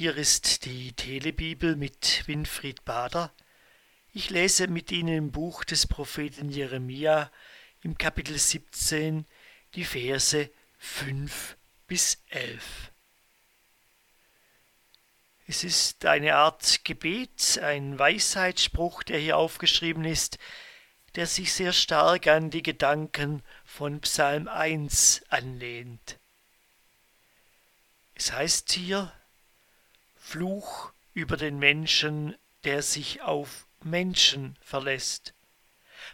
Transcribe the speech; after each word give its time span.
Hier 0.00 0.16
ist 0.16 0.64
die 0.64 0.94
Telebibel 0.94 1.76
mit 1.76 2.26
Winfried 2.26 2.86
Bader. 2.86 3.34
Ich 4.14 4.30
lese 4.30 4.66
mit 4.66 4.90
Ihnen 4.92 5.14
im 5.14 5.30
Buch 5.30 5.62
des 5.62 5.86
Propheten 5.86 6.48
Jeremia 6.48 7.30
im 7.82 7.98
Kapitel 7.98 8.38
17 8.38 9.26
die 9.74 9.84
Verse 9.84 10.48
5 10.78 11.54
bis 11.86 12.22
11. 12.30 12.92
Es 15.46 15.64
ist 15.64 16.06
eine 16.06 16.34
Art 16.34 16.82
Gebet, 16.86 17.60
ein 17.62 17.98
Weisheitsspruch, 17.98 19.02
der 19.02 19.18
hier 19.18 19.36
aufgeschrieben 19.36 20.06
ist, 20.06 20.38
der 21.14 21.26
sich 21.26 21.52
sehr 21.52 21.74
stark 21.74 22.26
an 22.26 22.48
die 22.48 22.62
Gedanken 22.62 23.42
von 23.66 24.00
Psalm 24.00 24.48
1 24.48 25.24
anlehnt. 25.28 26.18
Es 28.14 28.32
heißt 28.32 28.72
hier, 28.72 29.12
Fluch 30.20 30.92
über 31.12 31.36
den 31.36 31.58
Menschen, 31.58 32.36
der 32.64 32.82
sich 32.82 33.22
auf 33.22 33.66
Menschen 33.82 34.56
verlässt. 34.60 35.34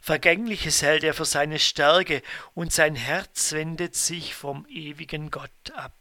Vergängliches 0.01 0.80
hält 0.80 1.05
er 1.05 1.12
für 1.12 1.24
seine 1.24 1.59
Stärke, 1.59 2.23
und 2.55 2.73
sein 2.73 2.95
Herz 2.95 3.52
wendet 3.52 3.95
sich 3.95 4.34
vom 4.34 4.64
ewigen 4.69 5.30
Gott 5.30 5.70
ab. 5.74 5.92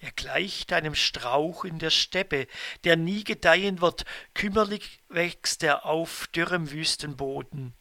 Er 0.00 0.12
gleicht 0.12 0.72
einem 0.72 0.94
Strauch 0.94 1.64
in 1.64 1.78
der 1.78 1.90
Steppe, 1.90 2.46
der 2.84 2.96
nie 2.96 3.24
gedeihen 3.24 3.80
wird, 3.80 4.04
kümmerlich 4.34 5.00
wächst 5.08 5.62
er 5.62 5.86
auf 5.86 6.28
dürrem 6.28 6.70
Wüstenboden, 6.70 7.72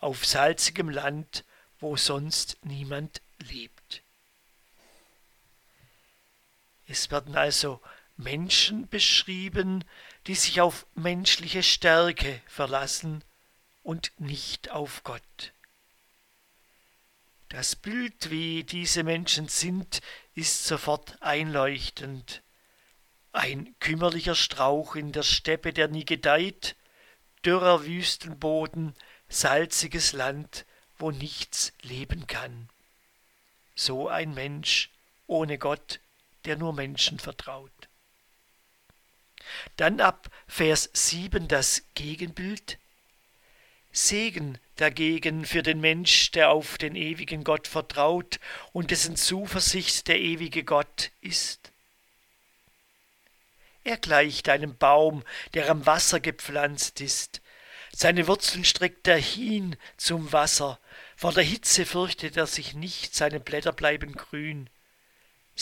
auf 0.00 0.24
salzigem 0.26 0.88
Land, 0.88 1.44
wo 1.78 1.96
sonst 1.96 2.58
niemand 2.64 3.20
lebt. 3.38 3.81
Es 6.92 7.10
werden 7.10 7.36
also 7.36 7.80
Menschen 8.18 8.86
beschrieben, 8.86 9.82
die 10.26 10.34
sich 10.34 10.60
auf 10.60 10.86
menschliche 10.94 11.62
Stärke 11.62 12.42
verlassen 12.46 13.24
und 13.82 14.12
nicht 14.18 14.70
auf 14.70 15.02
Gott. 15.02 15.54
Das 17.48 17.76
Bild, 17.76 18.30
wie 18.30 18.62
diese 18.64 19.04
Menschen 19.04 19.48
sind, 19.48 20.02
ist 20.34 20.66
sofort 20.66 21.16
einleuchtend. 21.22 22.42
Ein 23.32 23.74
kümmerlicher 23.80 24.34
Strauch 24.34 24.94
in 24.94 25.12
der 25.12 25.22
Steppe, 25.22 25.72
der 25.72 25.88
nie 25.88 26.04
gedeiht, 26.04 26.76
dürrer 27.42 27.86
Wüstenboden, 27.86 28.94
salziges 29.30 30.12
Land, 30.12 30.66
wo 30.98 31.10
nichts 31.10 31.72
leben 31.80 32.26
kann. 32.26 32.68
So 33.74 34.08
ein 34.10 34.34
Mensch 34.34 34.90
ohne 35.26 35.56
Gott 35.56 35.98
der 36.44 36.56
nur 36.56 36.72
Menschen 36.72 37.18
vertraut. 37.18 37.70
Dann 39.76 40.00
ab 40.00 40.28
Vers 40.46 40.90
7 40.92 41.48
das 41.48 41.84
Gegenbild. 41.94 42.78
Segen 43.90 44.58
dagegen 44.76 45.44
für 45.44 45.62
den 45.62 45.80
Mensch, 45.80 46.30
der 46.30 46.50
auf 46.50 46.78
den 46.78 46.96
ewigen 46.96 47.44
Gott 47.44 47.68
vertraut 47.68 48.40
und 48.72 48.90
dessen 48.90 49.16
Zuversicht 49.16 50.08
der 50.08 50.18
ewige 50.18 50.64
Gott 50.64 51.10
ist. 51.20 51.72
Er 53.84 53.98
gleicht 53.98 54.48
einem 54.48 54.76
Baum, 54.76 55.24
der 55.54 55.68
am 55.70 55.84
Wasser 55.86 56.20
gepflanzt 56.20 57.00
ist. 57.00 57.42
Seine 57.94 58.26
Wurzeln 58.28 58.64
streckt 58.64 59.06
er 59.08 59.18
hin 59.18 59.76
zum 59.96 60.32
Wasser. 60.32 60.78
Vor 61.16 61.32
der 61.32 61.42
Hitze 61.42 61.84
fürchtet 61.84 62.36
er 62.36 62.46
sich 62.46 62.74
nicht, 62.74 63.14
seine 63.14 63.40
Blätter 63.40 63.72
bleiben 63.72 64.14
grün. 64.14 64.70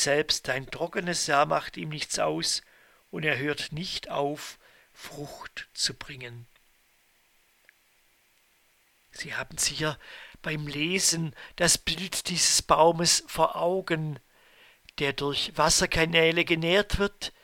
Selbst 0.00 0.48
ein 0.48 0.70
trockenes 0.70 1.26
Jahr 1.26 1.44
macht 1.44 1.76
ihm 1.76 1.90
nichts 1.90 2.18
aus, 2.18 2.62
und 3.10 3.22
er 3.22 3.36
hört 3.36 3.72
nicht 3.72 4.08
auf, 4.08 4.58
Frucht 4.94 5.68
zu 5.74 5.92
bringen. 5.92 6.46
Sie 9.10 9.34
haben 9.34 9.58
sicher 9.58 9.98
beim 10.41 10.66
Lesen 10.66 11.34
das 11.56 11.76
Bild 11.76 12.30
dieses 12.30 12.62
Baumes 12.62 13.25
vor 13.26 13.56
Augen, 13.56 14.19
der 15.00 15.12
durch 15.12 15.52
Wasserkanäle 15.58 16.46
genährt 16.46 16.98
wird, 16.98 17.34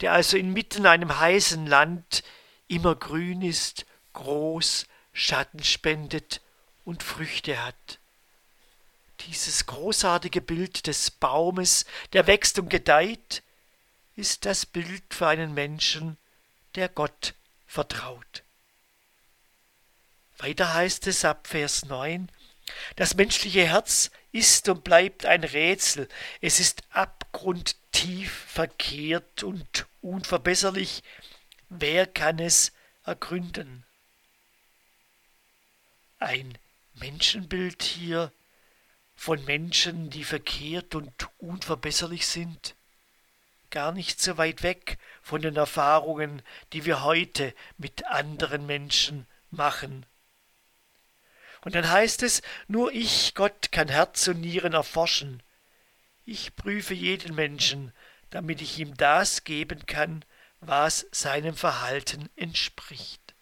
der 0.00 0.12
also 0.12 0.36
inmitten 0.36 0.86
einem 0.86 1.18
heißen 1.18 1.66
Land 1.66 2.22
immer 2.68 2.94
grün 2.94 3.42
ist, 3.42 3.86
groß, 4.12 4.86
Schatten 5.12 5.64
spendet 5.64 6.42
und 6.84 7.02
Früchte 7.02 7.64
hat. 7.64 7.98
Dieses 9.26 9.66
großartige 9.66 10.40
Bild 10.40 10.86
des 10.86 11.10
Baumes, 11.10 11.86
der 12.12 12.26
wächst 12.26 12.58
und 12.58 12.68
gedeiht, 12.68 13.42
ist 14.16 14.44
das 14.44 14.66
Bild 14.66 15.02
für 15.12 15.26
einen 15.26 15.54
Menschen, 15.54 16.16
der 16.74 16.88
Gott 16.88 17.34
vertraut. 17.66 18.42
Weiter 20.38 20.74
heißt 20.74 21.06
es 21.06 21.24
ab 21.24 21.46
Vers 21.46 21.84
9, 21.86 22.28
das 22.96 23.14
menschliche 23.14 23.66
Herz 23.66 24.10
ist 24.32 24.68
und 24.68 24.84
bleibt 24.84 25.26
ein 25.26 25.44
Rätsel, 25.44 26.08
es 26.40 26.60
ist 26.60 26.82
abgrundtief 26.90 28.32
verkehrt 28.48 29.42
und 29.42 29.86
unverbesserlich, 30.02 31.02
wer 31.68 32.06
kann 32.06 32.38
es 32.38 32.72
ergründen? 33.04 33.84
Ein 36.18 36.58
Menschenbild 36.94 37.82
hier, 37.82 38.32
von 39.16 39.44
Menschen, 39.44 40.10
die 40.10 40.24
verkehrt 40.24 40.94
und 40.94 41.28
unverbesserlich 41.38 42.26
sind, 42.26 42.74
gar 43.70 43.92
nicht 43.92 44.20
so 44.20 44.36
weit 44.36 44.62
weg 44.62 44.98
von 45.22 45.42
den 45.42 45.56
Erfahrungen, 45.56 46.42
die 46.72 46.84
wir 46.84 47.02
heute 47.02 47.54
mit 47.76 48.06
anderen 48.06 48.66
Menschen 48.66 49.26
machen. 49.50 50.06
Und 51.62 51.74
dann 51.74 51.90
heißt 51.90 52.22
es, 52.22 52.42
nur 52.68 52.92
ich, 52.92 53.34
Gott, 53.34 53.72
kann 53.72 53.88
Herz 53.88 54.28
und 54.28 54.40
Nieren 54.40 54.74
erforschen. 54.74 55.42
Ich 56.26 56.54
prüfe 56.56 56.94
jeden 56.94 57.34
Menschen, 57.34 57.92
damit 58.30 58.60
ich 58.60 58.78
ihm 58.78 58.96
das 58.96 59.44
geben 59.44 59.86
kann, 59.86 60.24
was 60.60 61.06
seinem 61.10 61.56
Verhalten 61.56 62.28
entspricht. 62.36 63.34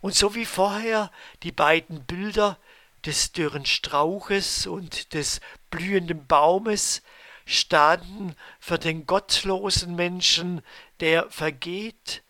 Und 0.00 0.14
so 0.14 0.34
wie 0.34 0.44
vorher 0.44 1.10
die 1.42 1.52
beiden 1.52 2.04
Bilder 2.04 2.58
des 3.06 3.32
dürren 3.32 3.66
Strauches 3.66 4.66
und 4.66 5.14
des 5.14 5.40
blühenden 5.70 6.26
Baumes 6.26 7.02
standen 7.44 8.34
für 8.58 8.78
den 8.78 9.06
gottlosen 9.06 9.94
Menschen, 9.94 10.62
der 11.00 11.30
vergeht, 11.30 12.22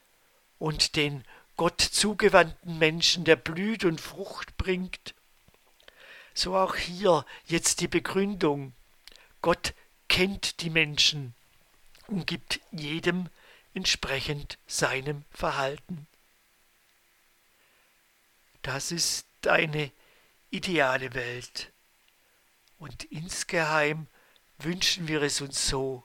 und 0.59 0.97
den 0.97 1.25
Gott 1.56 1.81
zugewandten 1.81 2.78
Menschen, 2.78 3.25
der 3.25 3.36
blüht 3.36 3.84
und 3.84 4.00
Frucht 4.00 4.56
bringt. 4.56 5.15
So 6.34 6.56
auch 6.56 6.76
hier 6.76 7.25
jetzt 7.47 7.81
die 7.81 7.88
Begründung. 7.88 8.75
Gott 9.41 9.75
kennt 10.09 10.60
die 10.60 10.70
Menschen 10.70 11.34
und 12.09 12.26
gibt 12.26 12.60
jedem 12.72 13.28
entsprechend 13.75 14.59
seinem 14.66 15.25
Verhalten. 15.31 16.06
Das 18.62 18.92
ist 18.92 19.26
eine 19.47 19.91
ideale 20.56 21.14
Welt. 21.14 21.72
Und 22.78 23.04
insgeheim 23.04 24.06
wünschen 24.58 25.08
wir 25.08 25.22
es 25.22 25.40
uns 25.40 25.68
so, 25.68 26.04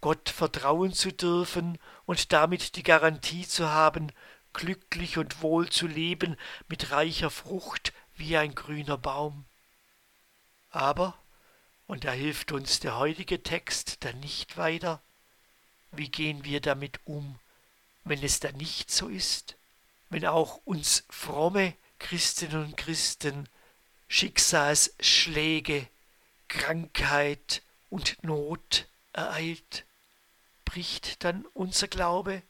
Gott 0.00 0.28
vertrauen 0.28 0.92
zu 0.92 1.12
dürfen 1.12 1.78
und 2.06 2.32
damit 2.32 2.76
die 2.76 2.84
Garantie 2.84 3.46
zu 3.46 3.68
haben, 3.68 4.12
glücklich 4.52 5.18
und 5.18 5.42
wohl 5.42 5.68
zu 5.68 5.86
leben 5.86 6.36
mit 6.68 6.92
reicher 6.92 7.30
Frucht 7.30 7.92
wie 8.16 8.36
ein 8.36 8.54
grüner 8.54 8.96
Baum. 8.96 9.44
Aber, 10.70 11.18
und 11.86 12.04
da 12.04 12.12
hilft 12.12 12.52
uns 12.52 12.78
der 12.80 12.96
heutige 12.96 13.42
Text 13.42 14.04
dann 14.04 14.20
nicht 14.20 14.56
weiter, 14.56 15.00
wie 15.90 16.08
gehen 16.08 16.44
wir 16.44 16.60
damit 16.60 17.00
um, 17.04 17.38
wenn 18.04 18.22
es 18.22 18.38
dann 18.38 18.56
nicht 18.56 18.90
so 18.90 19.08
ist, 19.08 19.56
wenn 20.10 20.26
auch 20.26 20.60
uns 20.64 21.04
fromme 21.10 21.74
Christinnen 21.98 22.64
und 22.64 22.76
Christen 22.76 23.48
Schicksalsschläge, 24.08 25.86
Krankheit 26.48 27.62
und 27.90 28.22
Not 28.24 28.88
ereilt, 29.12 29.84
bricht 30.64 31.24
dann 31.24 31.44
unser 31.54 31.88
Glaube 31.88 32.42